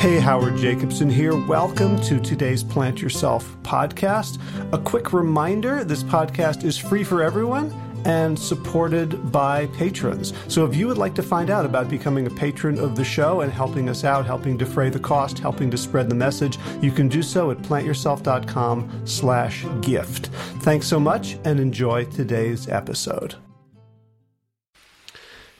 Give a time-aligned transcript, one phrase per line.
[0.00, 1.36] Hey, Howard Jacobson here.
[1.36, 4.40] Welcome to today's Plant Yourself podcast.
[4.72, 7.70] A quick reminder this podcast is free for everyone
[8.06, 10.32] and supported by patrons.
[10.48, 13.42] So if you would like to find out about becoming a patron of the show
[13.42, 17.06] and helping us out, helping defray the cost, helping to spread the message, you can
[17.06, 20.28] do so at plantyourself.com slash gift.
[20.62, 23.34] Thanks so much and enjoy today's episode.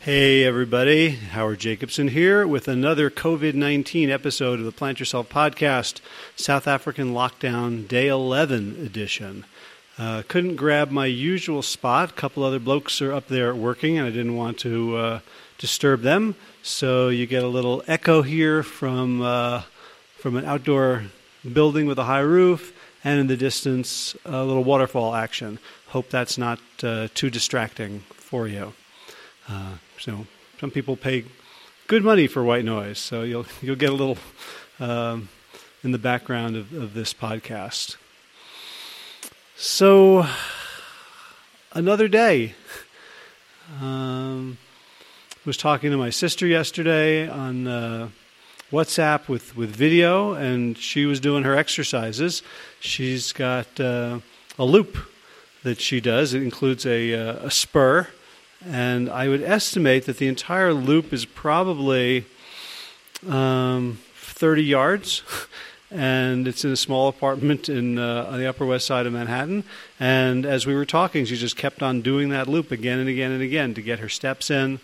[0.02, 1.10] Hey, everybody.
[1.10, 6.00] Howard Jacobson here with another COVID 19 episode of the Plant Yourself podcast,
[6.36, 9.44] South African Lockdown Day 11 edition.
[9.98, 12.12] Uh, couldn't grab my usual spot.
[12.12, 15.20] A couple other blokes are up there working, and I didn't want to uh,
[15.58, 16.34] disturb them.
[16.62, 19.64] So you get a little echo here from, uh,
[20.16, 21.02] from an outdoor
[21.52, 22.72] building with a high roof,
[23.04, 25.58] and in the distance, a little waterfall action.
[25.88, 28.72] Hope that's not uh, too distracting for you.
[29.50, 30.26] Uh, so
[30.60, 31.24] some people pay
[31.88, 34.18] good money for white noise, so you'll you'll get a little
[34.78, 35.28] um,
[35.82, 37.96] in the background of, of this podcast.
[39.56, 40.26] So
[41.72, 42.54] another day.
[43.80, 44.58] Um,
[45.46, 48.08] was talking to my sister yesterday on uh,
[48.70, 52.42] WhatsApp with, with video, and she was doing her exercises.
[52.78, 54.20] She's got uh,
[54.58, 54.98] a loop
[55.62, 56.34] that she does.
[56.34, 58.08] It includes a, uh, a spur
[58.64, 62.26] and I would estimate that the entire loop is probably
[63.28, 65.22] um, 30 yards.
[65.90, 69.64] and it's in a small apartment in uh, on the Upper West Side of Manhattan.
[69.98, 73.32] And as we were talking, she just kept on doing that loop again and again
[73.32, 74.78] and again to get her steps in.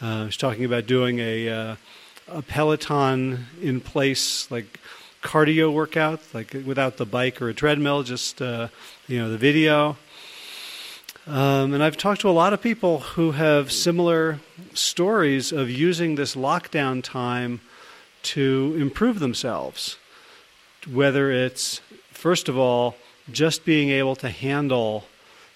[0.00, 1.76] Uh, she's talking about doing a uh,
[2.28, 4.78] a Peloton in place, like
[5.22, 8.68] cardio workout, like without the bike or a treadmill, just uh,
[9.08, 9.96] you know the video.
[11.28, 14.40] Um, and I've talked to a lot of people who have similar
[14.72, 17.60] stories of using this lockdown time
[18.22, 19.98] to improve themselves.
[20.90, 22.96] Whether it's, first of all,
[23.30, 25.04] just being able to handle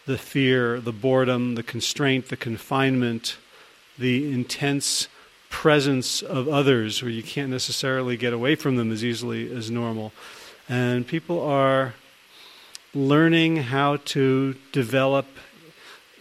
[0.05, 3.39] the fear, the boredom, the constraint, the confinement,
[3.99, 5.09] the intense
[5.49, 10.12] presence of others where you can't necessarily get away from them as easily as normal.
[10.69, 11.94] And people are
[12.93, 15.25] learning how to develop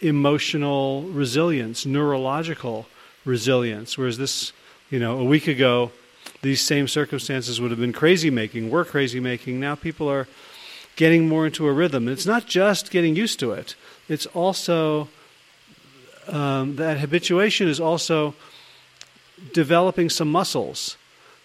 [0.02, 2.86] emotional resilience, neurological
[3.24, 3.96] resilience.
[3.96, 4.52] Whereas this,
[4.90, 5.92] you know, a week ago,
[6.42, 9.60] these same circumstances would have been crazy making, were crazy making.
[9.60, 10.26] Now people are
[10.96, 12.08] getting more into a rhythm.
[12.08, 13.74] It's not just getting used to it,
[14.08, 15.08] it's also
[16.28, 18.34] um, that habituation is also
[19.52, 20.96] developing some muscles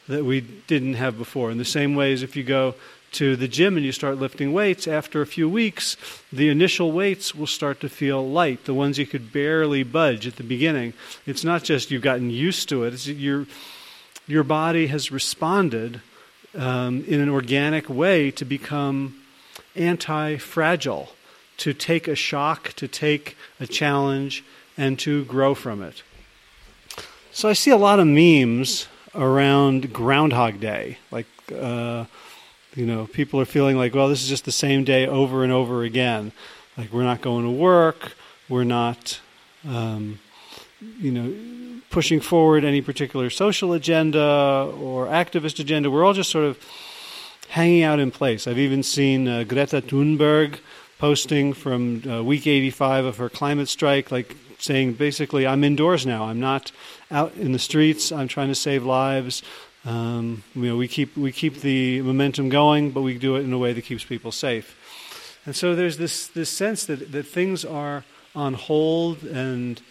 [0.08, 1.52] that we didn't have before.
[1.52, 2.76] In the same way as if you go
[3.12, 5.98] to the gym and you start lifting weights, after a few weeks,
[6.32, 10.36] the initial weights will start to feel light, the ones you could barely budge at
[10.36, 10.94] the beginning.
[11.26, 13.48] It's not just you've gotten used to it, your,
[14.28, 16.02] your body has responded
[16.56, 19.22] um, in an organic way to become
[19.76, 21.10] anti fragile,
[21.58, 24.44] to take a shock, to take a challenge,
[24.78, 26.04] and to grow from it.
[27.32, 31.28] So I see a lot of memes around Groundhog Day, like.
[31.52, 32.06] Uh,
[32.78, 35.52] you know, people are feeling like, well, this is just the same day over and
[35.52, 36.32] over again.
[36.78, 38.14] Like we're not going to work,
[38.48, 39.20] we're not,
[39.68, 40.20] um,
[40.80, 45.90] you know, pushing forward any particular social agenda or activist agenda.
[45.90, 46.64] We're all just sort of
[47.50, 48.46] hanging out in place.
[48.46, 50.60] I've even seen uh, Greta Thunberg
[51.00, 56.26] posting from uh, week 85 of her climate strike, like saying basically, I'm indoors now.
[56.26, 56.72] I'm not
[57.10, 58.12] out in the streets.
[58.12, 59.42] I'm trying to save lives.
[59.86, 63.54] Um, you know, we keep we keep the momentum going, but we do it in
[63.54, 64.76] a way that keeps people safe.
[65.46, 68.04] And so there's this this sense that that things are
[68.36, 69.82] on hold, and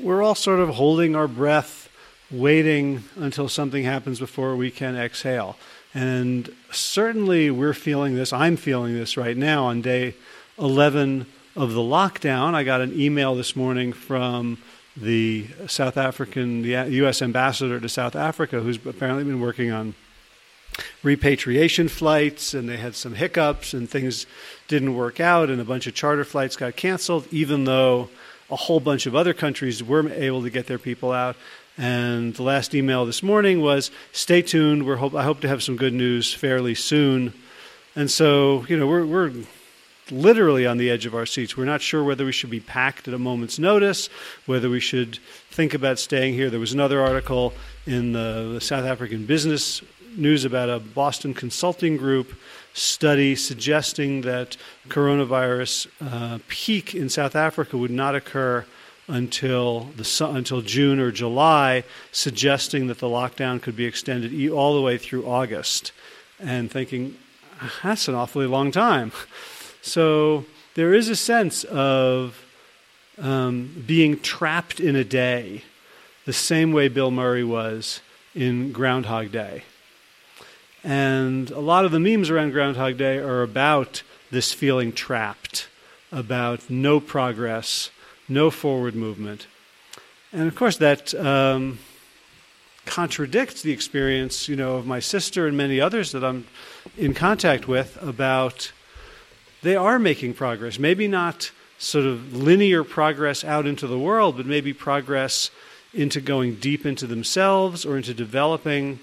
[0.00, 1.88] we're all sort of holding our breath,
[2.30, 5.56] waiting until something happens before we can exhale.
[5.94, 8.32] And certainly, we're feeling this.
[8.32, 10.14] I'm feeling this right now on day
[10.58, 11.26] 11
[11.56, 12.54] of the lockdown.
[12.54, 14.58] I got an email this morning from
[14.96, 17.22] the South African, the U.S.
[17.22, 19.94] ambassador to South Africa, who's apparently been working on
[21.02, 24.26] repatriation flights, and they had some hiccups, and things
[24.68, 28.08] didn't work out, and a bunch of charter flights got canceled, even though
[28.50, 31.36] a whole bunch of other countries were able to get their people out.
[31.78, 34.84] And the last email this morning was, "Stay tuned.
[34.84, 37.32] We're hope, I hope to have some good news fairly soon."
[37.96, 39.32] And so, you know, we're we're
[40.10, 41.56] literally on the edge of our seats.
[41.56, 44.08] We're not sure whether we should be packed at a moment's notice,
[44.46, 45.18] whether we should
[45.50, 46.50] think about staying here.
[46.50, 47.52] There was another article
[47.86, 49.82] in the, the South African Business
[50.16, 52.34] News about a Boston Consulting Group
[52.74, 54.56] study suggesting that
[54.88, 58.66] coronavirus uh, peak in South Africa would not occur
[59.06, 64.80] until the until June or July, suggesting that the lockdown could be extended all the
[64.80, 65.92] way through August,
[66.38, 67.16] and thinking
[67.82, 69.12] that's an awfully long time.
[69.82, 70.44] So
[70.74, 72.44] there is a sense of
[73.18, 75.62] um, being trapped in a day,
[76.26, 78.00] the same way Bill Murray was
[78.34, 79.64] in Groundhog Day.
[80.82, 85.68] And a lot of the memes around Groundhog Day are about this feeling trapped,
[86.12, 87.90] about no progress,
[88.28, 89.46] no forward movement.
[90.32, 91.80] And of course, that um,
[92.86, 96.46] contradicts the experience, you know, of my sister and many others that I'm
[96.96, 98.72] in contact with about
[99.62, 100.78] they are making progress.
[100.78, 105.50] Maybe not sort of linear progress out into the world, but maybe progress
[105.92, 109.00] into going deep into themselves or into developing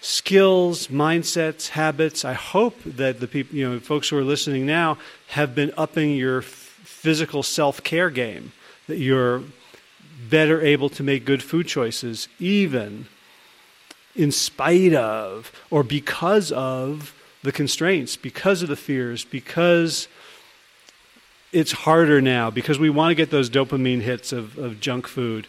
[0.00, 2.24] skills, mindsets, habits.
[2.24, 4.98] I hope that the people, you know, folks who are listening now
[5.28, 8.52] have been upping your physical self care game,
[8.86, 9.42] that you're
[10.30, 13.06] better able to make good food choices, even
[14.16, 20.08] in spite of or because of the constraints, because of the fears, because
[21.52, 25.46] it's harder now, because we want to get those dopamine hits of, of junk food.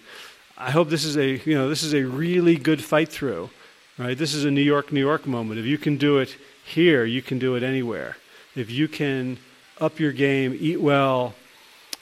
[0.57, 3.49] I hope this is a you know this is a really good fight through,
[3.97, 4.17] right?
[4.17, 5.59] This is a New York, New York moment.
[5.59, 8.17] If you can do it here, you can do it anywhere.
[8.55, 9.37] If you can
[9.79, 11.33] up your game, eat well,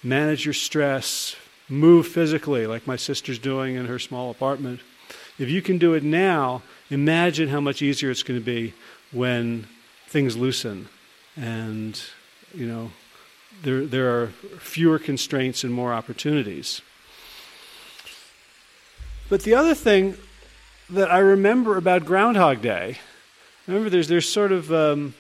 [0.04, 1.36] manage your stress,
[1.69, 4.80] move physically, like my sister's doing in her small apartment.
[5.38, 8.74] If you can do it now, imagine how much easier it's going to be
[9.12, 9.68] when
[10.07, 10.88] things loosen
[11.36, 12.01] and,
[12.54, 12.92] you know,
[13.63, 14.27] there, there are
[14.59, 16.81] fewer constraints and more opportunities.
[19.30, 20.18] But the other thing
[20.89, 22.98] that I remember about Groundhog Day,
[23.68, 25.13] remember there's, there's sort of um,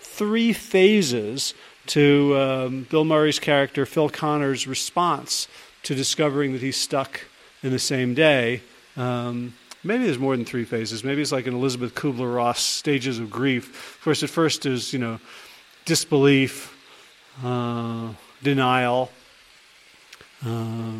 [0.00, 1.52] three phases
[1.86, 5.46] to um, Bill Murray's character, Phil Connor's response
[5.82, 7.20] to discovering that he's stuck
[7.62, 8.62] in the same day.
[8.96, 11.04] Um, maybe there's more than three phases.
[11.04, 13.96] Maybe it's like an Elisabeth Kübler-Ross stages of grief.
[13.98, 15.20] Of course, at first there's, you know,
[15.84, 16.74] disbelief,
[17.44, 18.08] uh,
[18.42, 19.10] denial,
[20.44, 20.92] uh,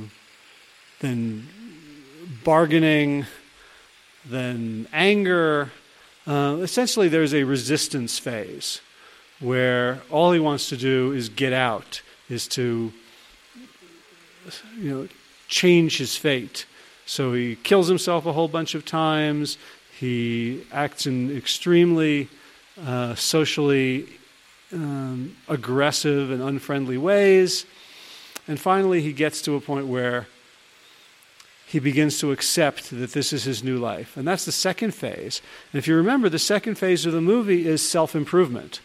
[1.01, 1.49] then
[2.45, 3.27] bargaining,
[4.25, 5.71] then anger.
[6.27, 8.81] Uh, essentially, there's a resistance phase
[9.41, 12.93] where all he wants to do is get out, is to
[14.79, 15.09] you know
[15.49, 16.67] change his fate.
[17.07, 19.59] So he kills himself a whole bunch of times.
[19.99, 22.29] He acts in extremely
[22.85, 24.09] uh, socially
[24.73, 27.67] um, aggressive and unfriendly ways.
[28.49, 30.27] And finally, he gets to a point where
[31.67, 34.17] he begins to accept that this is his new life.
[34.17, 35.41] And that's the second phase.
[35.73, 38.81] And if you remember, the second phase of the movie is self improvement.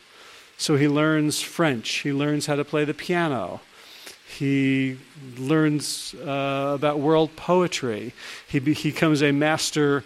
[0.58, 3.62] So he learns French, he learns how to play the piano,
[4.38, 4.98] he
[5.38, 8.14] learns uh, about world poetry,
[8.48, 10.04] he, becomes a master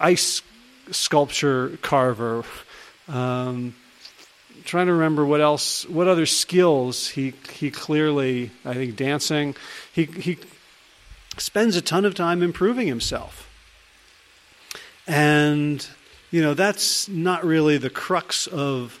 [0.00, 0.42] ice
[0.90, 2.44] sculpture carver.
[3.08, 3.74] Um,
[4.64, 9.54] trying to remember what else, what other skills he he clearly, I think, dancing.
[9.92, 10.38] He he
[11.38, 13.48] spends a ton of time improving himself,
[15.06, 15.86] and
[16.30, 18.98] you know that's not really the crux of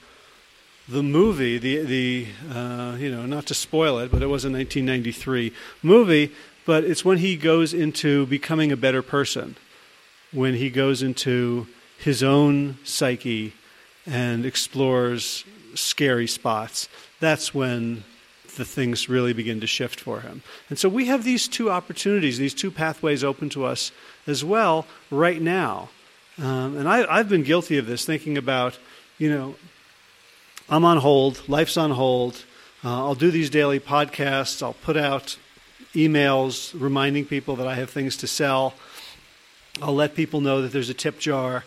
[0.88, 4.50] the movie, the the uh, you know not to spoil it, but it was a
[4.50, 5.52] 1993
[5.82, 6.32] movie.
[6.64, 9.56] But it's when he goes into becoming a better person,
[10.32, 11.66] when he goes into
[11.98, 13.54] his own psyche
[14.06, 16.88] and explores scary spots.
[17.20, 18.04] That's when
[18.56, 20.42] the things really begin to shift for him.
[20.68, 23.92] And so we have these two opportunities, these two pathways open to us
[24.26, 25.88] as well right now.
[26.38, 28.78] Um, and I, I've been guilty of this, thinking about,
[29.18, 29.54] you know,
[30.72, 32.46] I'm on hold, life's on hold.
[32.82, 35.36] Uh, I'll do these daily podcasts, I'll put out
[35.92, 38.72] emails reminding people that I have things to sell.
[39.82, 41.64] I'll let people know that there's a tip jar.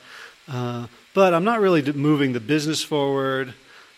[0.48, 3.54] Uh, but I'm not really moving the business forward.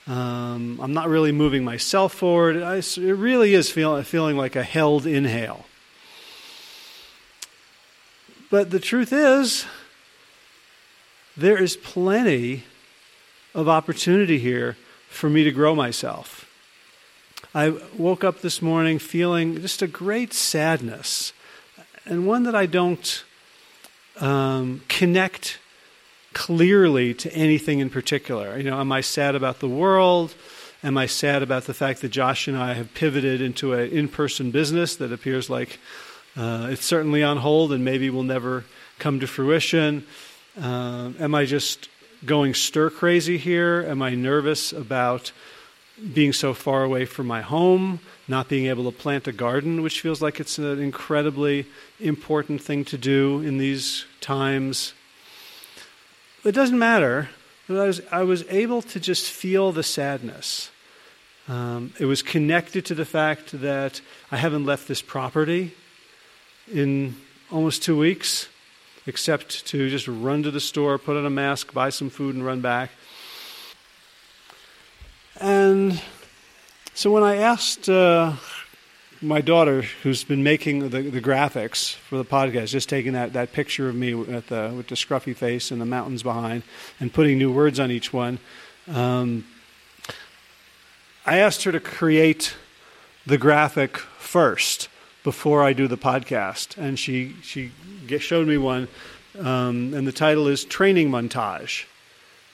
[0.07, 2.61] Um, I'm not really moving myself forward.
[2.61, 5.63] I, it really is feel, feeling like a held inhale.
[8.51, 9.65] But the truth is,
[11.37, 12.65] there is plenty
[13.55, 14.75] of opportunity here
[15.07, 16.45] for me to grow myself.
[17.53, 21.33] I woke up this morning feeling just a great sadness,
[22.05, 23.23] and one that I don't
[24.19, 25.59] um, connect
[26.33, 28.57] clearly to anything in particular.
[28.57, 30.35] You know, am I sad about the world?
[30.83, 34.51] Am I sad about the fact that Josh and I have pivoted into an in-person
[34.51, 35.79] business that appears like
[36.35, 38.65] uh, it's certainly on hold and maybe will never
[38.99, 40.05] come to fruition?
[40.61, 41.89] Uh, am I just
[42.25, 43.85] going stir crazy here?
[43.87, 45.31] Am I nervous about
[46.13, 50.01] being so far away from my home not being able to plant a garden, which
[50.01, 51.65] feels like it's an incredibly
[51.99, 54.93] important thing to do in these times.
[56.43, 57.29] It doesn't matter.
[57.69, 60.71] I was, I was able to just feel the sadness.
[61.47, 65.73] Um, it was connected to the fact that I haven't left this property
[66.71, 67.15] in
[67.49, 68.49] almost two weeks,
[69.07, 72.45] except to just run to the store, put on a mask, buy some food, and
[72.45, 72.91] run back.
[75.39, 76.01] And
[76.93, 78.33] so when I asked uh,
[79.21, 83.53] my daughter, who's been making the, the, graphics for the podcast, just taking that, that
[83.53, 86.63] picture of me with the, with the scruffy face and the mountains behind
[86.99, 88.39] and putting new words on each one,
[88.87, 89.45] um,
[91.25, 92.55] I asked her to create
[93.25, 94.89] the graphic first
[95.27, 96.77] before I do the podcast.
[96.77, 97.69] And she, she
[98.17, 98.87] showed me one,
[99.37, 101.83] um, and the title is Training Montage.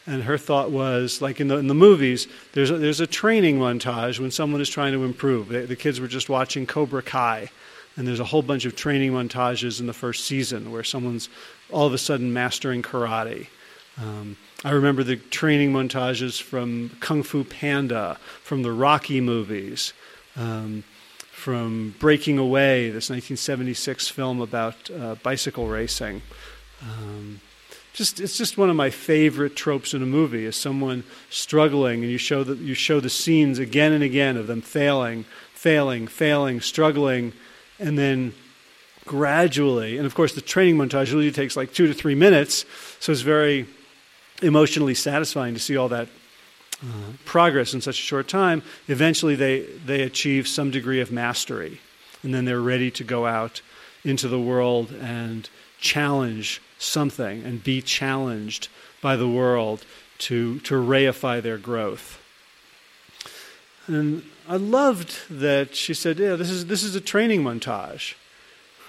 [0.07, 3.59] And her thought was, like in the, in the movies, there's a, there's a training
[3.59, 5.49] montage when someone is trying to improve.
[5.49, 7.51] The, the kids were just watching Cobra Kai,
[7.95, 11.29] and there's a whole bunch of training montages in the first season where someone's
[11.69, 13.49] all of a sudden mastering karate.
[14.01, 19.93] Um, I remember the training montages from Kung Fu Panda, from the Rocky movies,
[20.35, 20.83] um,
[21.43, 26.21] from Breaking Away, this 1976 film about uh, bicycle racing.
[26.81, 27.41] Um,
[27.91, 32.09] just it's just one of my favorite tropes in a movie is someone struggling and
[32.09, 36.61] you show that you show the scenes again and again of them failing, failing, failing,
[36.61, 37.33] struggling,
[37.77, 38.33] and then
[39.03, 42.63] gradually and of course the training montage usually takes like two to three minutes,
[43.01, 43.65] so it's very
[44.41, 46.07] emotionally satisfying to see all that
[47.25, 48.61] progress in such a short time.
[48.87, 51.79] Eventually they, they achieve some degree of mastery,
[52.23, 53.61] and then they're ready to go out
[54.03, 55.49] into the world and
[55.79, 58.67] challenge something and be challenged
[59.01, 59.85] by the world
[60.17, 62.19] to, to reify their growth.
[63.87, 68.15] And I loved that she said, Yeah, this is, this is a training montage,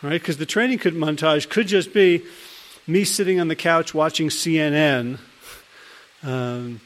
[0.02, 0.20] right?
[0.20, 2.24] Because the training could, montage could just be
[2.86, 5.18] me sitting on the couch watching CNN,
[6.22, 6.80] um,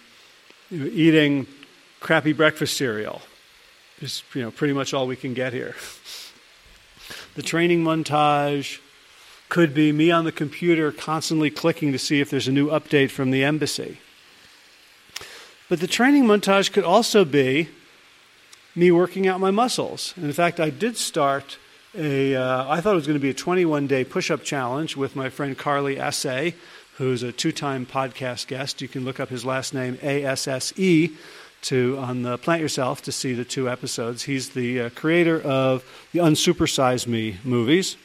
[0.71, 1.47] you know, eating
[2.01, 3.23] crappy breakfast cereal.
[4.01, 5.75] Is you know pretty much all we can get here.
[7.35, 8.81] the training montage
[9.49, 13.11] could be me on the computer constantly clicking to see if there's a new update
[13.11, 13.99] from the embassy.
[15.69, 17.69] But the training montage could also be
[18.75, 20.15] me working out my muscles.
[20.17, 21.59] And in fact, I did start
[21.95, 22.37] a.
[22.37, 25.17] Uh, I thought it was going to be a 21 day push up challenge with
[25.17, 26.55] my friend Carly Asse,
[26.99, 28.83] who's a two time podcast guest.
[28.83, 31.12] You can look up his last name, A S S E,
[31.62, 34.25] to on the Plant Yourself to see the two episodes.
[34.25, 37.97] He's the uh, creator of the Unsupersize Me movies.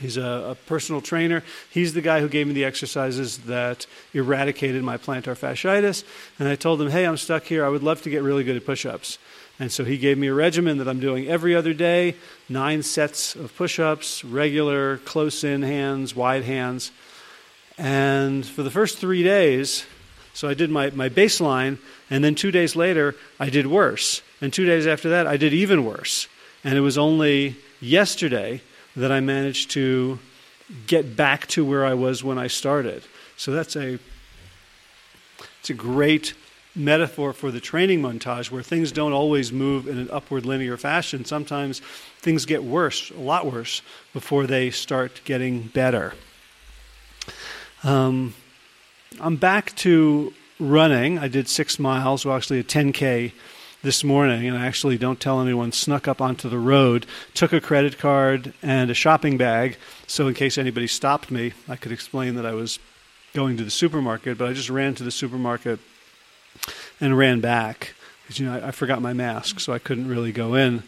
[0.00, 1.42] He's a, a, personal trainer.
[1.70, 6.04] He's the guy who gave me the exercises that eradicated my plantar fasciitis.
[6.38, 7.64] And I told him, hey, I'm stuck here.
[7.64, 9.18] I would love to get really good at push ups.
[9.58, 12.14] And so he gave me a regimen that I'm doing every other day
[12.48, 16.92] nine sets of push ups, regular, close in hands, wide hands.
[17.78, 19.86] And for the first three days,
[20.34, 21.78] so I did my, my baseline,
[22.10, 24.20] and then two days later, I did worse.
[24.40, 26.28] And two days after that, I did even worse.
[26.64, 28.60] And it was only yesterday
[28.96, 30.18] that I managed to
[30.86, 33.02] get back to where I was when I started.
[33.36, 33.98] So that's a
[35.60, 36.34] it's a great
[36.74, 41.24] metaphor for the training montage where things don't always move in an upward linear fashion.
[41.24, 41.80] Sometimes
[42.20, 43.82] things get worse, a lot worse,
[44.12, 46.14] before they start getting better.
[47.84, 48.34] Um,
[49.20, 51.18] I'm back to running.
[51.18, 53.32] I did six miles, well, actually a 10K
[53.82, 57.60] this morning, and I actually don't tell anyone, snuck up onto the road, took a
[57.60, 59.76] credit card and a shopping bag,
[60.08, 62.80] so in case anybody stopped me, I could explain that I was
[63.34, 65.78] going to the supermarket, but I just ran to the supermarket
[67.00, 67.94] and ran back.
[68.22, 70.82] Because, you know, I, I, forgot my mask, so I couldn't really go in.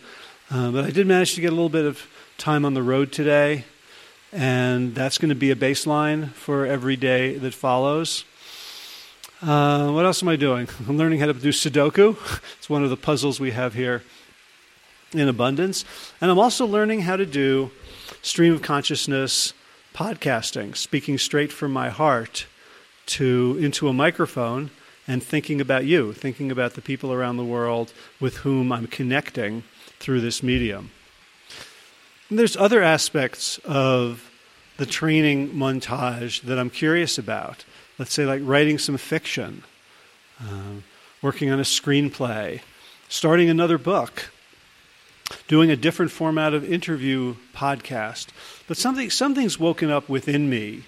[0.50, 2.04] Uh, but I did manage to get a little bit of
[2.38, 3.64] time on the road today,
[4.32, 8.24] and that's going to be a baseline for every day that follows.
[9.42, 10.68] Uh, what else am I doing?
[10.88, 12.16] I'm learning how to do Sudoku.
[12.58, 14.02] It's one of the puzzles we have here
[15.12, 15.84] in abundance.
[16.20, 17.70] And I'm also learning how to do
[18.22, 19.54] stream of consciousness
[19.94, 22.46] podcasting, speaking straight from my heart
[23.06, 24.70] to into a microphone
[25.08, 29.64] and thinking about you, thinking about the people around the world with whom I'm connecting
[29.98, 30.92] through this medium.
[32.30, 34.30] And there's other aspects of
[34.78, 37.64] the training montage that I'm curious about
[38.00, 39.62] let's say, like writing some fiction,
[40.42, 40.80] uh,
[41.20, 42.62] working on a screenplay,
[43.10, 44.30] starting another book,
[45.48, 48.28] doing a different format of interview podcast.
[48.66, 50.84] But something, something's woken up within me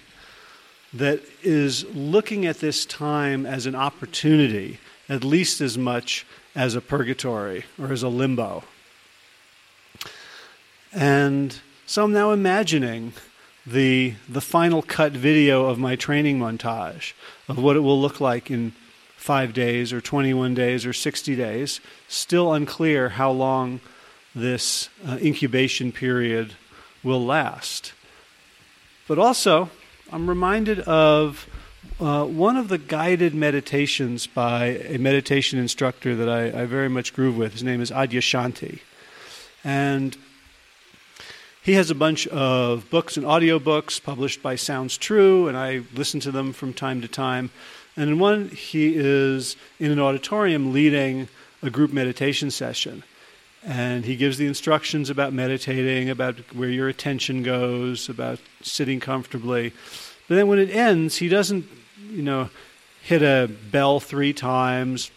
[0.91, 6.81] that is looking at this time as an opportunity, at least as much as a
[6.81, 8.63] purgatory or as a limbo.
[10.93, 13.13] And so I'm now imagining
[13.65, 17.13] the, the final cut video of my training montage
[17.47, 18.73] of what it will look like in
[19.15, 21.79] five days or 21 days or 60 days.
[22.07, 23.79] Still unclear how long
[24.35, 26.55] this uh, incubation period
[27.03, 27.93] will last.
[29.07, 29.69] But also,
[30.11, 31.47] I'm reminded of
[31.99, 37.13] uh, one of the guided meditations by a meditation instructor that I, I very much
[37.13, 37.53] groove with.
[37.53, 38.79] His name is Adyashanti.
[39.63, 40.17] And
[41.63, 46.19] he has a bunch of books and audiobooks published by Sounds True, and I listen
[46.19, 47.51] to them from time to time.
[47.95, 51.29] And in one, he is in an auditorium leading
[51.61, 53.03] a group meditation session.
[53.65, 59.71] And he gives the instructions about meditating, about where your attention goes, about sitting comfortably.
[60.27, 61.65] But then when it ends, he doesn't,
[62.09, 62.49] you know,
[63.03, 65.11] hit a bell three times.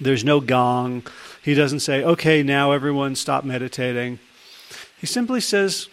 [0.00, 1.02] There's no gong.
[1.42, 4.20] He doesn't say, okay, now everyone stop meditating.
[4.98, 5.88] He simply says,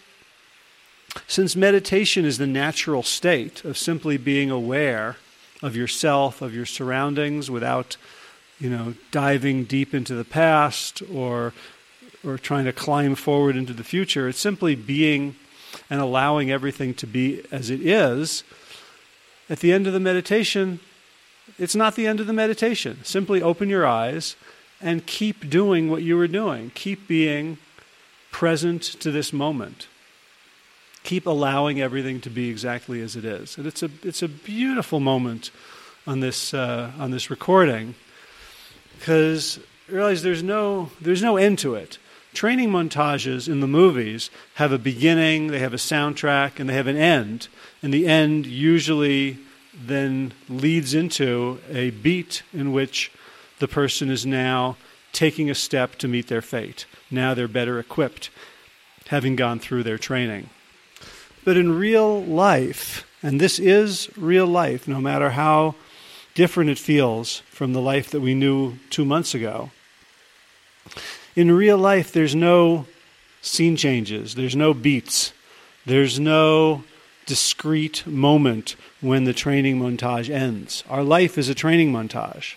[1.26, 5.16] since meditation is the natural state of simply being aware
[5.62, 7.96] of yourself, of your surroundings, without,
[8.58, 11.52] you know, diving deep into the past or
[12.24, 14.28] or trying to climb forward into the future.
[14.28, 15.36] It's simply being
[15.90, 18.44] and allowing everything to be as it is.
[19.50, 20.80] At the end of the meditation,
[21.58, 23.04] it's not the end of the meditation.
[23.04, 24.36] Simply open your eyes
[24.80, 26.70] and keep doing what you were doing.
[26.74, 27.58] Keep being
[28.34, 29.86] present to this moment.
[31.04, 33.56] Keep allowing everything to be exactly as it is.
[33.56, 35.52] And it's a, it's a beautiful moment
[36.04, 37.94] on this, uh, on this recording
[38.98, 41.98] because realize there's no, there's no end to it
[42.32, 46.88] training montages in the movies have a beginning, they have a soundtrack, and they have
[46.88, 47.46] an end.
[47.80, 49.38] And the end usually
[49.72, 53.12] then leads into a beat in which
[53.60, 54.76] the person is now
[55.14, 56.86] taking a step to meet their fate.
[57.10, 58.30] Now they're better equipped,
[59.08, 60.50] having gone through their training.
[61.44, 65.74] But in real life, and this is real life, no matter how
[66.34, 69.70] different it feels from the life that we knew two months ago,
[71.36, 72.86] in real life, there's no
[73.40, 75.32] scene changes, there's no beats,
[75.86, 76.84] there's no
[77.26, 80.84] discrete moment when the training montage ends.
[80.88, 82.54] Our life is a training montage.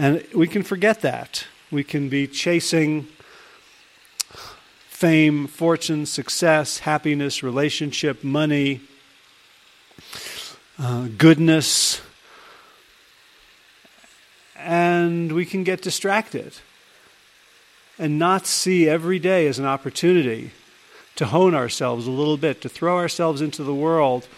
[0.00, 1.46] And we can forget that.
[1.70, 3.06] We can be chasing
[4.88, 8.80] fame, fortune, success, happiness, relationship, money,
[10.78, 12.00] uh, goodness,
[14.56, 16.54] and we can get distracted
[17.98, 20.52] and not see every day as an opportunity
[21.16, 24.28] to hone ourselves a little bit, to throw ourselves into the world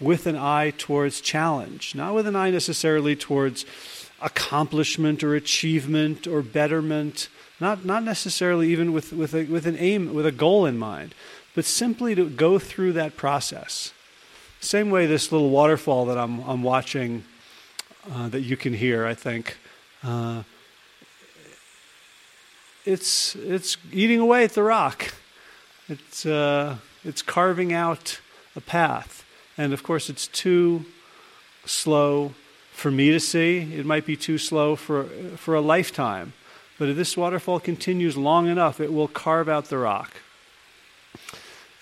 [0.00, 3.66] with an eye towards challenge, not with an eye necessarily towards
[4.22, 7.28] accomplishment or achievement or betterment,
[7.60, 11.14] not, not necessarily even with, with, a, with an aim, with a goal in mind,
[11.54, 13.92] but simply to go through that process.
[14.60, 17.24] Same way this little waterfall that I'm, I'm watching
[18.12, 19.56] uh, that you can hear, I think.
[20.02, 20.42] Uh,
[22.84, 25.12] it's it's eating away at the rock.
[25.88, 28.20] It's uh, it's carving out
[28.56, 29.24] a path,
[29.56, 30.84] and of course, it's too
[31.64, 32.34] slow
[32.80, 33.58] for me to see.
[33.74, 35.04] It might be too slow for
[35.36, 36.32] for a lifetime,
[36.78, 40.16] but if this waterfall continues long enough, it will carve out the rock.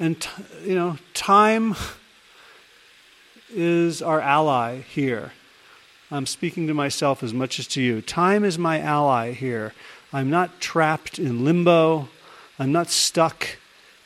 [0.00, 0.30] And t-
[0.64, 1.76] you know, time
[3.48, 5.32] is our ally here.
[6.10, 8.02] I'm speaking to myself as much as to you.
[8.02, 9.74] Time is my ally here.
[10.12, 12.08] I'm not trapped in limbo.
[12.58, 13.58] I'm not stuck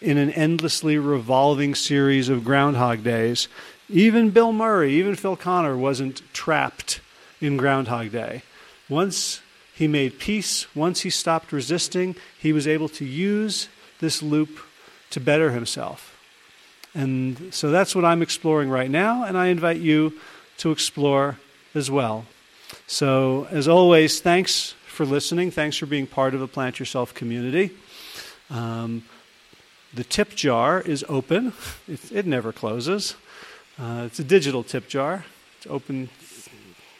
[0.03, 3.49] in an endlessly revolving series of Groundhog Days.
[3.93, 7.01] Even Bill Murray, even Phil Connor wasn't trapped
[7.43, 8.43] in Groundhog Day.
[8.89, 9.43] Once
[9.75, 13.69] he made peace, once he stopped resisting, he was able to use
[14.01, 14.59] this loop
[15.11, 16.19] to better himself.
[16.95, 20.15] And so that's what I'm exploring right now, and I invite you
[20.59, 21.39] to explore
[21.75, 22.25] as well.
[22.87, 25.51] So, as always, thanks for listening.
[25.51, 27.71] Thanks for being part of the Plant Yourself community.
[28.49, 29.05] Um,
[29.93, 31.53] the tip jar is open,
[31.89, 33.17] it, it never closes.
[33.79, 35.25] Uh, it's a digital tip jar,
[35.57, 36.09] it's open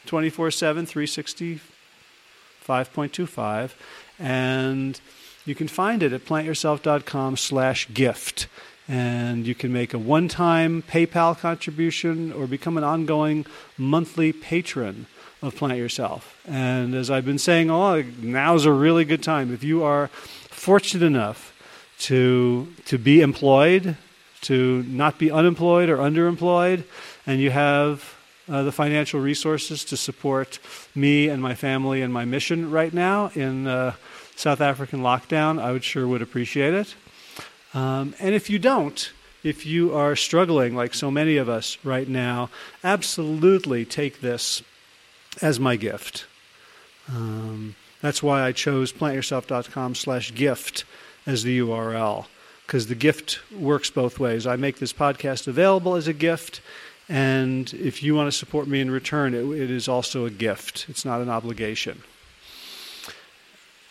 [0.05, 3.71] 24 7, 365.25.
[4.19, 5.01] And
[5.45, 8.45] you can find it at plantyourself.com slash gift.
[8.87, 13.45] And you can make a one time PayPal contribution or become an ongoing
[13.77, 15.05] monthly patron
[15.41, 16.37] of Plant Yourself.
[16.47, 19.53] And as I've been saying all, now's a really good time.
[19.53, 20.09] If you are
[20.49, 21.51] fortunate enough
[21.99, 23.95] to to be employed,
[24.43, 26.83] to not be unemployed or underemployed,
[27.25, 28.15] and you have
[28.49, 30.59] uh, the financial resources to support
[30.93, 33.93] me and my family and my mission right now in uh,
[34.35, 36.95] South African lockdown, I would sure would appreciate it.
[37.73, 39.11] Um, and if you don't,
[39.43, 42.49] if you are struggling like so many of us right now,
[42.83, 44.61] absolutely take this
[45.41, 46.25] as my gift.
[47.09, 50.85] Um, that's why I chose plantyourself.com slash gift
[51.25, 52.25] as the URL,
[52.65, 54.47] because the gift works both ways.
[54.47, 56.61] I make this podcast available as a gift,
[57.09, 60.85] and if you want to support me in return, it, it is also a gift.
[60.89, 62.03] It's not an obligation.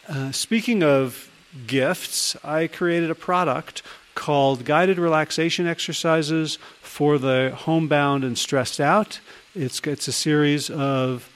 [0.08, 1.30] Uh, speaking of
[1.66, 3.82] gifts, I created a product
[4.14, 9.20] called Guided Relaxation Exercises for the Homebound and Stressed Out.
[9.54, 11.31] It's, it's a series of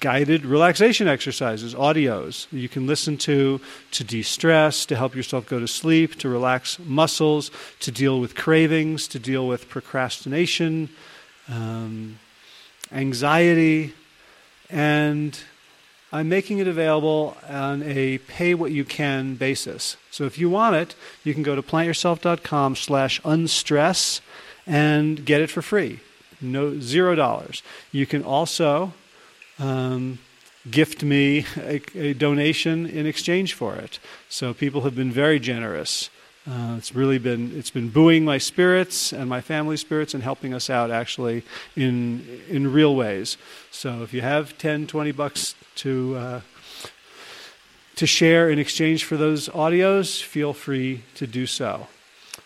[0.00, 5.58] guided relaxation exercises, audios you can listen to to de stress, to help yourself go
[5.58, 10.88] to sleep, to relax muscles, to deal with cravings, to deal with procrastination,
[11.48, 12.18] um,
[12.92, 13.94] anxiety,
[14.70, 15.38] and
[16.12, 19.96] I'm making it available on a pay what you can basis.
[20.12, 24.20] So if you want it, you can go to plantyourself.com slash unstress
[24.64, 26.00] and get it for free.
[26.40, 27.62] No zero dollars.
[27.90, 28.92] You can also
[29.58, 30.18] um,
[30.70, 33.98] gift me a, a, donation in exchange for it.
[34.28, 36.10] So people have been very generous.
[36.46, 40.52] Uh, it's really been it's been buoying my spirits and my family spirits and helping
[40.52, 41.42] us out actually
[41.74, 43.38] in in real ways.
[43.70, 46.40] So if you have 10, 20 bucks to uh,
[47.96, 51.86] to share in exchange for those audios, feel free to do so.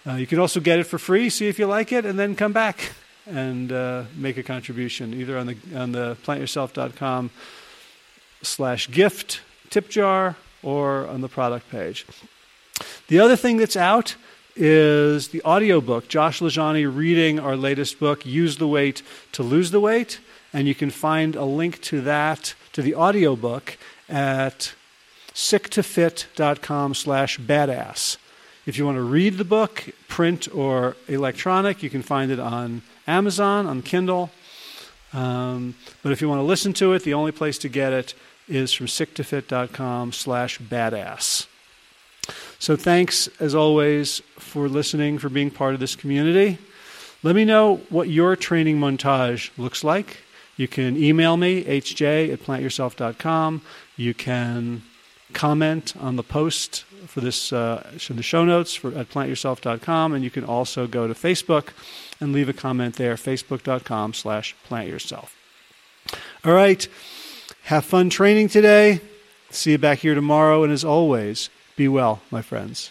[0.06, 2.36] Uh, you can also get it for free, see if you like it, and then
[2.36, 2.92] come back
[3.28, 7.30] and uh, make a contribution either on the on the plantyourself.com
[8.42, 12.06] slash gift tip jar or on the product page.
[13.08, 14.16] The other thing that's out
[14.56, 16.08] is the audiobook.
[16.08, 20.20] Josh LaJaunie reading our latest book, Use the Weight to Lose the Weight.
[20.52, 23.76] And you can find a link to that to the audiobook
[24.08, 24.74] at
[25.34, 28.16] sicktofit.com slash badass.
[28.66, 32.82] If you want to read the book, print or electronic, you can find it on
[33.08, 34.30] Amazon, on Kindle.
[35.12, 38.14] Um, but if you want to listen to it, the only place to get it
[38.46, 41.46] is from sicktofit.com slash badass.
[42.58, 46.58] So thanks, as always, for listening, for being part of this community.
[47.22, 50.18] Let me know what your training montage looks like.
[50.56, 53.62] You can email me, hj at plantyourself.com.
[53.96, 54.82] You can
[55.32, 60.12] comment on the post for this, uh, the show notes for, at plantyourself.com.
[60.12, 61.68] And you can also go to Facebook
[62.20, 65.30] and leave a comment there, facebook.com slash plantyourself.
[66.44, 66.86] All right.
[67.64, 69.00] Have fun training today.
[69.50, 70.64] See you back here tomorrow.
[70.64, 72.90] And as always, be well, my friends.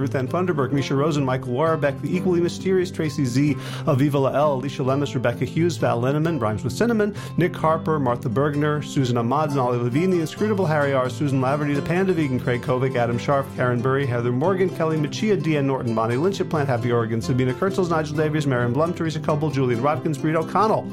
[0.00, 4.82] Ruth Ann Funderburg, Misha Rosen, Michael Warbeck, the equally mysterious Tracy Z, Aviva Lael, Alicia
[4.82, 9.78] Lemus, Rebecca Hughes, Val Linneman, Rhymes with Cinnamon, Nick Harper, Martha Bergner, Susan Ahmad, Ollie
[9.78, 13.82] Levine, the inscrutable Harry R., Susan Laverty, the Panda Vegan, Craig Kovic, Adam Sharf, Karen
[13.82, 17.90] Burry, Heather Morgan, Kelly Machia, Deanne Norton, Bonnie Lynch at Plant Happy Oregon, Sabina Kurtzels,
[17.90, 20.90] Nigel Davies, Marion Blum, Teresa Coble, Julian Rodkins, Breed O'Connell.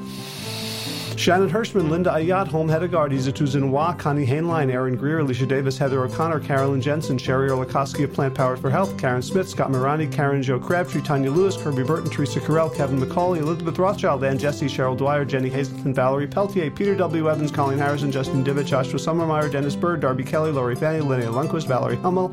[1.17, 6.03] Shannon Hirschman, Linda Ayat, Home Hedegaard, Izatu Zinwa, Connie Hainline, Aaron Greer, Alicia Davis, Heather
[6.03, 10.43] O'Connor, Carolyn Jensen, Sherry Orlikoski of Plant Powered for Health, Karen Smith, Scott Morani, Karen
[10.43, 14.95] Joe Crabtree, Tanya Lewis, Kirby Burton, Teresa Carell, Kevin McCauley, Elizabeth Rothschild, Ann Jesse, Cheryl
[14.95, 17.29] Dwyer, Jenny Hazelton, Valerie Peltier, Peter W.
[17.31, 21.65] Evans, Colleen Harrison, Justin Divich, Joshua Summermeyer, Dennis Bird, Darby Kelly, Lori Fanny, Linnea Lundquist,
[21.65, 22.29] Valerie Hummel,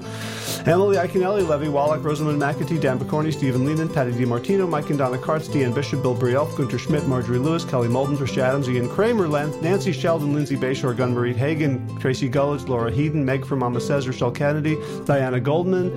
[0.67, 5.19] Emily Iaconelli, Levy Wallach, Rosamund McAtee, Dan Picorni, Stephen Lehman, Patty DiMartino, Mike and Donna
[5.19, 9.29] Kartz, Deanne Bishop, Bill Brielf, Gunter Schmidt, Marjorie Lewis, Kelly Molden, Trish Adams, Ian Kramer,
[9.61, 14.31] Nancy Sheldon, Lindsay Bayshore, Gunmarie Hagen, Tracy Gullidge, Laura Heaton, Meg from Mama Says, Rochelle
[14.31, 15.91] Kennedy, Diana Goldman,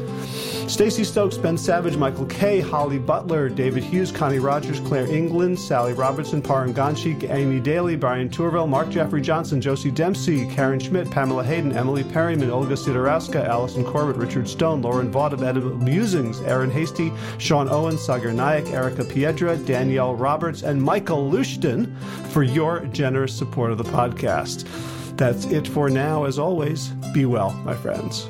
[0.68, 5.94] Stacy Stokes, Ben Savage, Michael Kay, Holly Butler, David Hughes, Connie Rogers, Claire England, Sally
[5.94, 11.44] Robertson, Param Ganshi, Amy Daly, Brian Tourville, Mark Jeffrey Johnson, Josie Dempsey, Karen Schmidt, Pamela
[11.44, 16.70] Hayden, Emily Perryman, Olga Sidorowska, Allison Corbett, Richard Stone, Lauren Vaught of Edible Musings, Aaron
[16.70, 23.34] Hasty, Sean Owen, Sagar Nayak, Erica Piedra, Danielle Roberts, and Michael Lushton for your generous
[23.34, 24.68] support of the podcast.
[25.16, 26.26] That's it for now.
[26.26, 28.28] As always, be well, my friends.